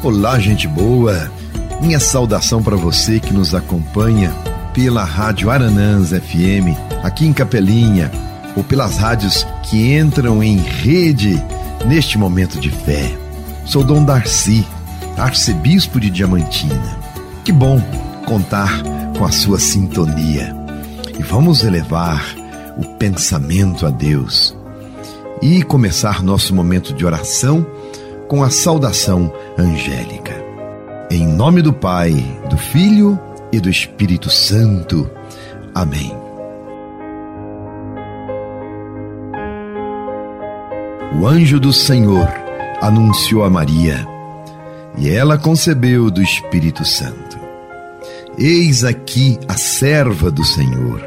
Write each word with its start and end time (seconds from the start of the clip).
Olá, 0.00 0.38
gente 0.38 0.68
boa. 0.68 1.28
Minha 1.82 1.98
saudação 1.98 2.62
para 2.62 2.76
você 2.76 3.18
que 3.18 3.32
nos 3.32 3.52
acompanha 3.52 4.32
pela 4.72 5.02
Rádio 5.02 5.50
Aranãs 5.50 6.10
FM, 6.10 6.70
aqui 7.02 7.26
em 7.26 7.32
Capelinha, 7.32 8.08
ou 8.54 8.62
pelas 8.62 8.96
rádios 8.96 9.44
que 9.64 9.96
entram 9.96 10.40
em 10.40 10.56
rede 10.56 11.42
neste 11.84 12.16
momento 12.16 12.60
de 12.60 12.70
fé. 12.70 13.12
Sou 13.64 13.82
Dom 13.82 14.04
Darcy, 14.04 14.64
arcebispo 15.16 15.98
de 15.98 16.10
Diamantina. 16.10 16.96
Que 17.44 17.50
bom 17.50 17.80
contar 18.24 18.80
com 19.18 19.24
a 19.24 19.32
sua 19.32 19.58
sintonia. 19.58 20.54
E 21.18 21.24
vamos 21.24 21.64
elevar 21.64 22.24
o 22.76 22.84
pensamento 22.84 23.84
a 23.84 23.90
Deus 23.90 24.56
e 25.42 25.60
começar 25.64 26.22
nosso 26.22 26.54
momento 26.54 26.94
de 26.94 27.04
oração 27.04 27.66
com 28.28 28.44
a 28.44 28.50
saudação 28.50 29.32
angélica. 29.58 30.34
Em 31.10 31.26
nome 31.26 31.62
do 31.62 31.72
Pai, 31.72 32.12
do 32.50 32.58
Filho 32.58 33.18
e 33.50 33.58
do 33.58 33.70
Espírito 33.70 34.28
Santo. 34.28 35.10
Amém. 35.74 36.14
O 41.18 41.26
anjo 41.26 41.58
do 41.58 41.72
Senhor 41.72 42.28
anunciou 42.82 43.42
a 43.42 43.50
Maria, 43.50 44.06
e 44.96 45.08
ela 45.08 45.38
concebeu 45.38 46.10
do 46.10 46.22
Espírito 46.22 46.84
Santo. 46.84 47.38
Eis 48.36 48.84
aqui 48.84 49.38
a 49.48 49.54
serva 49.54 50.30
do 50.30 50.44
Senhor. 50.44 51.02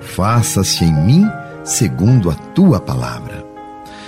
Faça-se 0.00 0.84
em 0.84 0.92
mim 1.04 1.28
segundo 1.64 2.30
a 2.30 2.34
tua 2.34 2.80
palavra. 2.80 3.47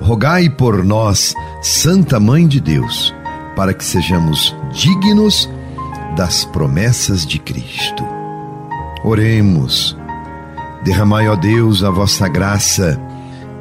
rogai 0.00 0.48
por 0.48 0.82
nós, 0.82 1.34
Santa 1.60 2.18
Mãe 2.18 2.48
de 2.48 2.60
Deus, 2.60 3.14
para 3.54 3.74
que 3.74 3.84
sejamos 3.84 4.56
dignos 4.72 5.48
das 6.16 6.44
promessas 6.44 7.26
de 7.26 7.38
Cristo. 7.38 8.04
Oremos. 9.04 9.96
Derramai, 10.82 11.28
ó 11.28 11.36
Deus, 11.36 11.84
a 11.84 11.90
vossa 11.90 12.26
graça 12.26 13.00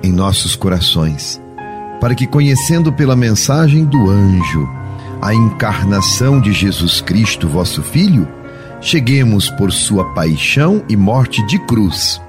em 0.02 0.12
nossos 0.12 0.56
corações, 0.56 1.42
para 2.00 2.16
que, 2.16 2.26
conhecendo 2.26 2.94
pela 2.94 3.16
mensagem 3.16 3.84
do 3.84 4.10
anjo 4.10 4.68
a 5.22 5.34
encarnação 5.34 6.40
de 6.40 6.54
Jesus 6.54 7.02
Cristo, 7.02 7.48
vosso 7.48 7.84
Filho, 7.84 8.26
cheguemos 8.80 9.50
por 9.52 9.70
sua 9.74 10.06
paixão 10.14 10.82
e 10.88 10.96
morte 10.96 11.46
de 11.46 11.60
cruz 11.60 12.22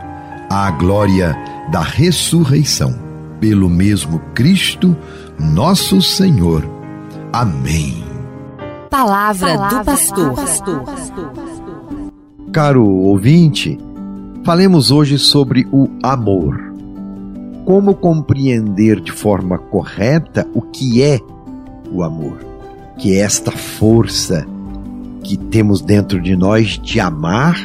à 0.51 0.69
glória 0.73 1.39
da 1.71 1.83
ressurreição 1.83 3.10
pelo 3.41 3.69
mesmo 3.69 4.21
Cristo, 4.35 4.97
nosso 5.39 6.01
Senhor. 6.03 6.69
Amém. 7.33 8.05
Palavra, 8.91 9.57
Palavra 9.57 9.79
do 9.79 9.85
pastor. 9.85 10.35
pastor. 10.35 10.85
Caro 12.53 12.85
ouvinte, 12.85 13.79
falemos 14.45 14.91
hoje 14.91 15.19
sobre 15.19 15.67
o 15.73 15.89
amor. 16.03 16.71
Como 17.65 17.95
compreender 17.95 19.01
de 19.01 19.13
forma 19.13 19.57
correta 19.57 20.47
o 20.53 20.61
que 20.61 21.03
é 21.03 21.21
o 21.91 22.03
amor? 22.03 22.39
Que 22.99 23.15
é 23.15 23.21
esta 23.21 23.53
força 23.53 24.47
que 25.23 25.37
temos 25.37 25.81
dentro 25.81 26.21
de 26.21 26.35
nós 26.37 26.79
de 26.83 26.99
amar 26.99 27.57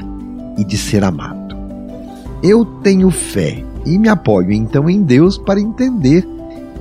e 0.57 0.63
de 0.63 0.77
ser 0.77 1.03
amado. 1.03 1.55
Eu 2.43 2.63
tenho 2.63 3.09
fé 3.09 3.63
e 3.85 3.97
me 3.97 4.09
apoio 4.09 4.51
então 4.51 4.89
em 4.89 5.03
Deus 5.03 5.37
para 5.37 5.59
entender, 5.59 6.27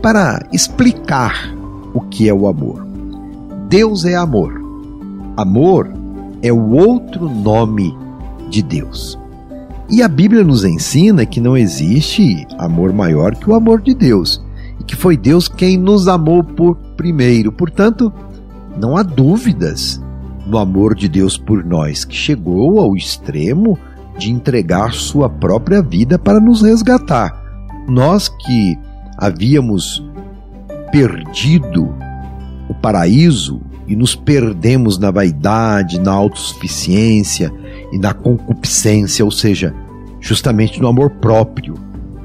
para 0.00 0.46
explicar 0.52 1.54
o 1.92 2.00
que 2.00 2.28
é 2.28 2.34
o 2.34 2.46
amor. 2.46 2.86
Deus 3.68 4.04
é 4.04 4.14
amor. 4.14 4.62
Amor 5.36 5.92
é 6.42 6.52
o 6.52 6.70
outro 6.70 7.28
nome 7.28 7.96
de 8.48 8.62
Deus. 8.62 9.18
E 9.90 10.02
a 10.02 10.08
Bíblia 10.08 10.42
nos 10.42 10.64
ensina 10.64 11.26
que 11.26 11.40
não 11.40 11.56
existe 11.56 12.46
amor 12.58 12.92
maior 12.92 13.34
que 13.34 13.48
o 13.50 13.54
amor 13.54 13.82
de 13.82 13.94
Deus, 13.94 14.42
e 14.80 14.84
que 14.84 14.96
foi 14.96 15.16
Deus 15.16 15.46
quem 15.46 15.76
nos 15.76 16.08
amou 16.08 16.42
por 16.42 16.76
primeiro. 16.96 17.52
Portanto, 17.52 18.12
não 18.80 18.96
há 18.96 19.02
dúvidas 19.02 20.02
no 20.46 20.58
amor 20.58 20.94
de 20.94 21.08
Deus 21.08 21.36
por 21.36 21.64
nós, 21.64 22.04
que 22.04 22.14
chegou 22.14 22.80
ao 22.80 22.96
extremo 22.96 23.78
de 24.16 24.30
entregar 24.30 24.92
sua 24.92 25.28
própria 25.28 25.82
vida 25.82 26.18
para 26.18 26.40
nos 26.40 26.62
resgatar. 26.62 27.42
Nós 27.88 28.28
que 28.28 28.78
havíamos 29.18 30.02
perdido 30.90 31.94
o 32.68 32.74
paraíso 32.74 33.60
e 33.86 33.94
nos 33.94 34.14
perdemos 34.14 34.98
na 34.98 35.10
vaidade, 35.10 36.00
na 36.00 36.12
autossuficiência 36.12 37.52
e 37.92 37.98
na 37.98 38.14
concupiscência, 38.14 39.24
ou 39.24 39.30
seja, 39.30 39.74
justamente 40.20 40.80
no 40.80 40.88
amor 40.88 41.10
próprio, 41.10 41.74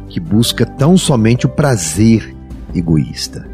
que 0.07 0.19
busca 0.19 0.65
tão 0.65 0.97
somente 0.97 1.45
o 1.45 1.49
prazer 1.49 2.35
egoísta. 2.73 3.47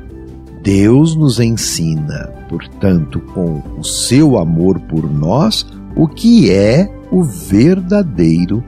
Deus 0.62 1.16
nos 1.16 1.40
ensina, 1.40 2.30
portanto, 2.50 3.20
com 3.34 3.62
o 3.78 3.84
seu 3.84 4.38
amor 4.38 4.80
por 4.82 5.12
nós, 5.12 5.66
o 5.96 6.08
que 6.08 6.52
é 6.52 6.92
o 7.12 7.24
verdadeiro 7.24 8.64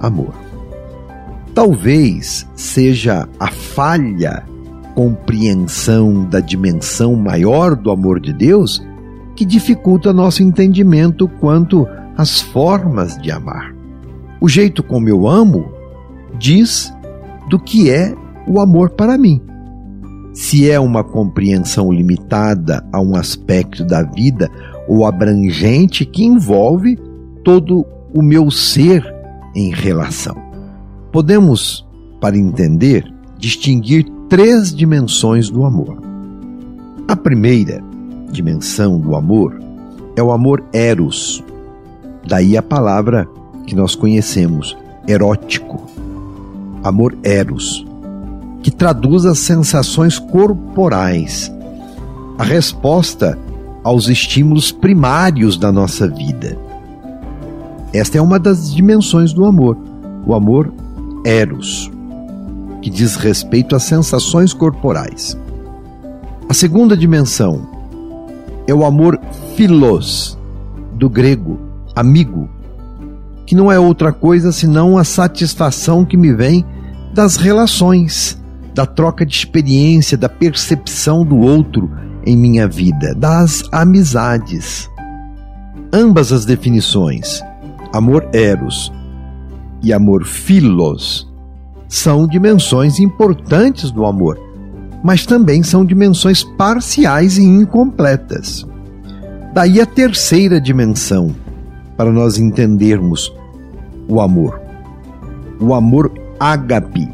amor. 0.00 0.34
Talvez 1.54 2.48
seja 2.56 3.28
a 3.38 3.48
falha 3.48 4.44
compreensão 4.94 6.24
da 6.24 6.40
dimensão 6.40 7.14
maior 7.14 7.76
do 7.76 7.90
amor 7.90 8.20
de 8.20 8.32
Deus 8.32 8.82
que 9.34 9.44
dificulta 9.44 10.12
nosso 10.12 10.42
entendimento 10.42 11.28
quanto 11.28 11.86
às 12.16 12.40
formas 12.40 13.16
de 13.18 13.30
amar. 13.30 13.74
O 14.40 14.48
jeito 14.48 14.82
como 14.82 15.08
eu 15.08 15.26
amo 15.26 15.72
diz 16.38 16.92
do 17.48 17.58
que 17.58 17.90
é 17.90 18.14
o 18.46 18.60
amor 18.60 18.90
para 18.90 19.16
mim. 19.16 19.40
Se 20.32 20.70
é 20.70 20.80
uma 20.80 21.04
compreensão 21.04 21.92
limitada 21.92 22.84
a 22.92 23.00
um 23.00 23.14
aspecto 23.14 23.84
da 23.84 24.02
vida 24.02 24.50
ou 24.88 25.06
abrangente 25.06 26.04
que 26.04 26.24
envolve 26.24 26.98
todo 27.44 27.86
o 28.14 28.22
meu 28.22 28.50
ser 28.50 29.04
em 29.54 29.70
relação. 29.70 30.36
Podemos, 31.10 31.86
para 32.20 32.36
entender, 32.36 33.12
distinguir 33.38 34.06
três 34.28 34.74
dimensões 34.74 35.50
do 35.50 35.64
amor. 35.64 36.00
A 37.08 37.16
primeira 37.16 37.82
dimensão 38.30 38.98
do 38.98 39.14
amor 39.14 39.60
é 40.16 40.22
o 40.22 40.30
amor 40.30 40.64
eros, 40.72 41.42
daí 42.26 42.56
a 42.56 42.62
palavra 42.62 43.28
que 43.66 43.74
nós 43.74 43.94
conhecemos, 43.94 44.76
erótico. 45.06 45.86
Amor 46.82 47.16
eros, 47.22 47.84
que 48.62 48.70
traduz 48.70 49.24
as 49.26 49.38
sensações 49.38 50.18
corporais, 50.18 51.52
a 52.38 52.44
resposta 52.44 53.38
aos 53.84 54.08
estímulos 54.08 54.72
primários 54.72 55.56
da 55.56 55.70
nossa 55.70 56.08
vida 56.08 56.56
esta 57.92 58.16
é 58.16 58.20
uma 58.22 58.38
das 58.38 58.74
dimensões 58.74 59.32
do 59.34 59.44
amor, 59.44 59.76
o 60.26 60.34
amor 60.34 60.72
eros, 61.24 61.90
que 62.80 62.88
diz 62.88 63.16
respeito 63.16 63.76
às 63.76 63.82
sensações 63.82 64.54
corporais. 64.54 65.36
A 66.48 66.54
segunda 66.54 66.96
dimensão 66.96 67.68
é 68.66 68.74
o 68.74 68.84
amor 68.84 69.20
philos, 69.54 70.38
do 70.94 71.10
grego 71.10 71.58
amigo, 71.94 72.48
que 73.44 73.54
não 73.54 73.70
é 73.70 73.78
outra 73.78 74.12
coisa 74.12 74.52
senão 74.52 74.96
a 74.96 75.04
satisfação 75.04 76.04
que 76.04 76.16
me 76.16 76.32
vem 76.32 76.64
das 77.12 77.36
relações, 77.36 78.40
da 78.74 78.86
troca 78.86 79.26
de 79.26 79.34
experiência, 79.34 80.16
da 80.16 80.28
percepção 80.28 81.24
do 81.24 81.36
outro 81.38 81.90
em 82.24 82.36
minha 82.36 82.66
vida, 82.66 83.14
das 83.14 83.64
amizades. 83.70 84.88
Ambas 85.92 86.32
as 86.32 86.46
definições 86.46 87.42
amor 87.92 88.28
eros 88.32 88.92
e 89.82 89.92
amor 89.92 90.24
philos 90.24 91.30
são 91.88 92.26
dimensões 92.26 92.98
importantes 92.98 93.90
do 93.90 94.06
amor, 94.06 94.40
mas 95.04 95.26
também 95.26 95.62
são 95.62 95.84
dimensões 95.84 96.42
parciais 96.42 97.36
e 97.36 97.42
incompletas. 97.42 98.66
Daí 99.52 99.80
a 99.80 99.84
terceira 99.84 100.58
dimensão 100.58 101.34
para 101.96 102.10
nós 102.10 102.38
entendermos 102.38 103.30
o 104.08 104.20
amor. 104.20 104.58
O 105.60 105.74
amor 105.74 106.10
ágape, 106.40 107.06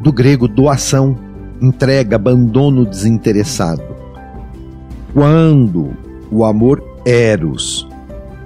do 0.00 0.12
grego 0.12 0.48
doação, 0.48 1.16
entrega, 1.62 2.16
abandono 2.16 2.84
desinteressado. 2.84 3.82
Quando 5.14 5.92
o 6.30 6.44
amor 6.44 6.82
eros 7.06 7.88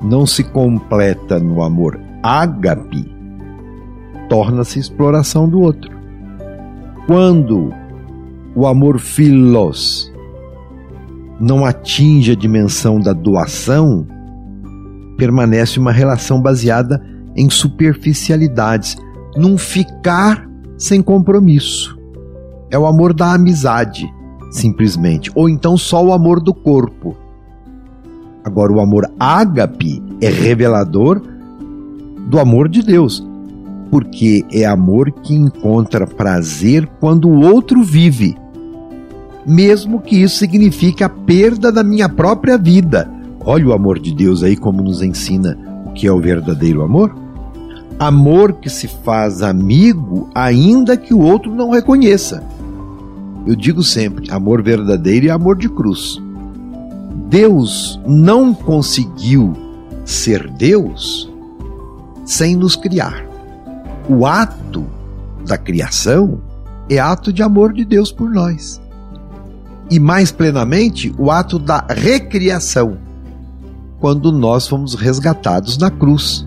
não 0.02 0.26
se 0.26 0.44
completa 0.44 1.38
no 1.38 1.62
amor 1.62 1.98
ágape, 2.22 3.10
torna-se 4.28 4.78
exploração 4.78 5.48
do 5.48 5.60
outro. 5.60 5.90
Quando 7.06 7.72
o 8.54 8.66
amor 8.66 8.98
filos 8.98 10.12
não 11.40 11.64
atinge 11.64 12.32
a 12.32 12.34
dimensão 12.34 13.00
da 13.00 13.12
doação, 13.12 14.06
permanece 15.16 15.78
uma 15.78 15.92
relação 15.92 16.40
baseada 16.40 17.02
em 17.36 17.48
superficialidades, 17.48 18.96
num 19.36 19.56
ficar 19.56 20.48
sem 20.76 21.00
compromisso. 21.00 21.98
É 22.70 22.78
o 22.78 22.86
amor 22.86 23.14
da 23.14 23.32
amizade, 23.32 24.12
simplesmente, 24.50 25.30
ou 25.34 25.48
então 25.48 25.76
só 25.76 26.04
o 26.04 26.12
amor 26.12 26.40
do 26.40 26.52
corpo. 26.52 27.16
Agora, 28.44 28.72
o 28.72 28.80
amor 28.80 29.10
ágape 29.18 30.02
é 30.20 30.28
revelador 30.28 31.20
do 32.28 32.38
amor 32.38 32.68
de 32.68 32.82
Deus, 32.82 33.26
porque 33.90 34.44
é 34.52 34.64
amor 34.64 35.10
que 35.10 35.34
encontra 35.34 36.06
prazer 36.06 36.86
quando 37.00 37.28
o 37.28 37.40
outro 37.42 37.82
vive, 37.82 38.36
mesmo 39.46 40.00
que 40.00 40.22
isso 40.22 40.36
signifique 40.36 41.02
a 41.02 41.08
perda 41.08 41.72
da 41.72 41.82
minha 41.82 42.08
própria 42.08 42.58
vida. 42.58 43.10
Olha 43.40 43.68
o 43.68 43.72
amor 43.72 43.98
de 43.98 44.14
Deus 44.14 44.42
aí 44.42 44.56
como 44.56 44.82
nos 44.82 45.00
ensina 45.00 45.58
o 45.86 45.92
que 45.92 46.06
é 46.06 46.12
o 46.12 46.20
verdadeiro 46.20 46.82
amor. 46.82 47.16
Amor 47.98 48.52
que 48.54 48.68
se 48.68 48.86
faz 48.86 49.42
amigo 49.42 50.28
ainda 50.34 50.96
que 50.96 51.14
o 51.14 51.20
outro 51.20 51.54
não 51.54 51.70
reconheça. 51.70 52.42
Eu 53.46 53.56
digo 53.56 53.82
sempre: 53.82 54.30
amor 54.30 54.62
verdadeiro 54.62 55.26
e 55.26 55.30
amor 55.30 55.56
de 55.56 55.68
cruz. 55.68 56.22
Deus 57.26 58.00
não 58.06 58.54
conseguiu 58.54 59.52
ser 60.04 60.48
Deus 60.50 61.30
sem 62.24 62.56
nos 62.56 62.76
criar. 62.76 63.26
O 64.08 64.24
ato 64.26 64.86
da 65.46 65.58
criação 65.58 66.40
é 66.88 66.98
ato 66.98 67.32
de 67.32 67.42
amor 67.42 67.72
de 67.72 67.84
Deus 67.84 68.12
por 68.12 68.30
nós. 68.30 68.80
E 69.90 69.98
mais 69.98 70.30
plenamente, 70.30 71.14
o 71.18 71.30
ato 71.30 71.58
da 71.58 71.84
recriação, 71.88 72.98
quando 73.98 74.30
nós 74.30 74.68
fomos 74.68 74.94
resgatados 74.94 75.76
na 75.76 75.90
cruz. 75.90 76.46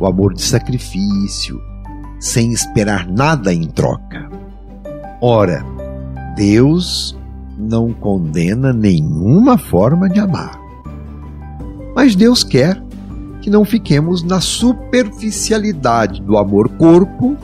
O 0.00 0.06
amor 0.06 0.32
de 0.32 0.42
sacrifício, 0.42 1.60
sem 2.20 2.52
esperar 2.52 3.08
nada 3.08 3.52
em 3.52 3.66
troca. 3.66 4.30
Ora, 5.20 5.64
Deus 6.36 7.17
não 7.58 7.92
condena 7.92 8.72
nenhuma 8.72 9.58
forma 9.58 10.08
de 10.08 10.20
amar. 10.20 10.60
Mas 11.94 12.14
Deus 12.14 12.44
quer 12.44 12.80
que 13.42 13.50
não 13.50 13.64
fiquemos 13.64 14.22
na 14.22 14.40
superficialidade 14.40 16.22
do 16.22 16.38
amor-corpo, 16.38 17.36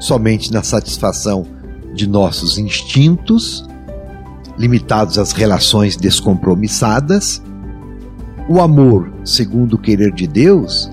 somente 0.00 0.52
na 0.52 0.62
satisfação 0.62 1.46
de 1.94 2.06
nossos 2.06 2.58
instintos, 2.58 3.66
limitados 4.56 5.18
às 5.18 5.32
relações 5.32 5.96
descompromissadas. 5.96 7.42
O 8.48 8.60
amor, 8.60 9.10
segundo 9.24 9.74
o 9.74 9.78
querer 9.78 10.12
de 10.12 10.26
Deus, 10.26 10.90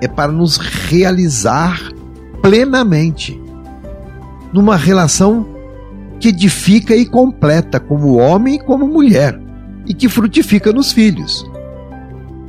é 0.00 0.08
para 0.08 0.32
nos 0.32 0.56
realizar 0.56 1.92
plenamente 2.42 3.40
numa 4.52 4.76
relação 4.76 5.46
que 6.22 6.28
edifica 6.28 6.94
e 6.94 7.04
completa 7.04 7.80
como 7.80 8.16
homem 8.16 8.54
e 8.54 8.58
como 8.58 8.86
mulher 8.86 9.38
e 9.86 9.92
que 9.92 10.08
frutifica 10.08 10.72
nos 10.72 10.92
filhos 10.92 11.44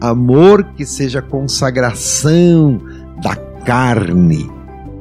amor 0.04 0.66
que 0.76 0.86
seja 0.86 1.22
consagração 1.22 2.82
da 3.22 3.36
carne, 3.66 4.50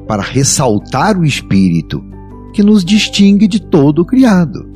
para 0.07 0.23
ressaltar 0.23 1.17
o 1.17 1.25
espírito 1.25 2.01
que 2.53 2.63
nos 2.63 2.85
distingue 2.85 3.47
de 3.47 3.59
todo 3.59 3.99
o 3.99 4.05
criado. 4.05 4.71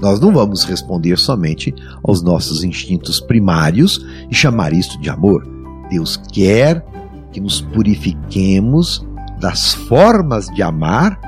Nós 0.00 0.20
não 0.20 0.32
vamos 0.32 0.62
responder 0.62 1.18
somente 1.18 1.74
aos 2.04 2.22
nossos 2.22 2.62
instintos 2.62 3.18
primários 3.18 4.06
e 4.30 4.34
chamar 4.34 4.72
isto 4.72 5.00
de 5.00 5.10
amor. 5.10 5.44
Deus 5.90 6.16
quer 6.32 6.84
que 7.32 7.40
nos 7.40 7.60
purifiquemos 7.60 9.04
das 9.40 9.74
formas 9.74 10.46
de 10.46 10.62
amar 10.62 11.18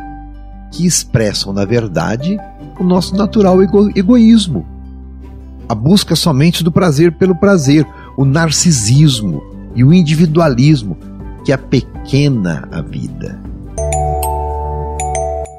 que 0.71 0.87
expressam, 0.87 1.53
na 1.53 1.65
verdade, 1.65 2.39
o 2.79 2.85
nosso 2.85 3.17
natural 3.17 3.63
ego 3.63 3.91
egoísmo 3.97 4.67
a 5.71 5.75
busca 5.75 6.17
somente 6.17 6.65
do 6.65 6.73
prazer 6.73 7.13
pelo 7.13 7.33
prazer, 7.33 7.87
o 8.17 8.25
narcisismo 8.25 9.41
e 9.73 9.85
o 9.85 9.93
individualismo 9.93 10.99
que 11.45 11.53
apequena 11.53 12.69
a 12.73 12.81
vida. 12.81 13.39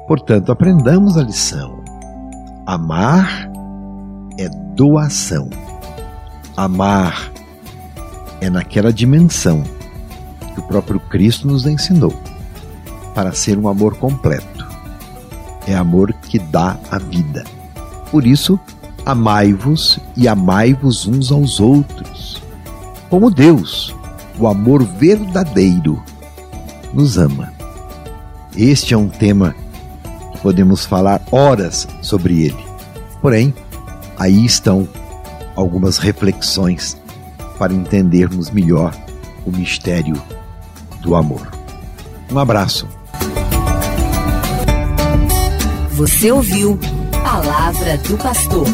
Portanto, 0.06 0.52
aprendamos 0.52 1.16
a 1.16 1.22
lição. 1.22 1.82
Amar 2.66 3.50
é 4.38 4.50
doação. 4.76 5.48
Amar 6.58 7.32
é 8.42 8.50
naquela 8.50 8.92
dimensão 8.92 9.62
que 10.52 10.60
o 10.60 10.62
próprio 10.64 11.00
Cristo 11.00 11.48
nos 11.48 11.66
ensinou 11.66 12.12
para 13.14 13.32
ser 13.32 13.56
um 13.56 13.66
amor 13.66 13.96
completo. 13.96 14.71
É 15.66 15.74
amor 15.74 16.12
que 16.12 16.38
dá 16.38 16.78
a 16.90 16.98
vida. 16.98 17.44
Por 18.10 18.26
isso, 18.26 18.58
Amai-vos 19.04 19.98
e 20.16 20.28
amai-vos 20.28 21.08
uns 21.08 21.32
aos 21.32 21.58
outros, 21.58 22.40
como 23.10 23.32
Deus, 23.32 23.92
o 24.38 24.46
amor 24.46 24.84
verdadeiro, 24.84 26.00
nos 26.94 27.18
ama. 27.18 27.52
Este 28.56 28.94
é 28.94 28.96
um 28.96 29.08
tema 29.08 29.56
que 30.32 30.38
podemos 30.38 30.86
falar 30.86 31.20
horas 31.32 31.88
sobre 32.00 32.44
ele. 32.44 32.64
Porém, 33.20 33.52
aí 34.16 34.44
estão 34.44 34.88
algumas 35.56 35.98
reflexões 35.98 36.96
para 37.58 37.74
entendermos 37.74 38.52
melhor 38.52 38.94
o 39.44 39.50
mistério 39.50 40.14
do 41.00 41.16
amor. 41.16 41.50
Um 42.30 42.38
abraço. 42.38 42.86
Você 46.02 46.32
ouviu 46.32 46.76
Palavra 47.22 47.96
do 47.98 48.16
Pastor. 48.18 48.66